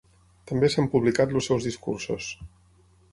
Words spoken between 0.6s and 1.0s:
s'han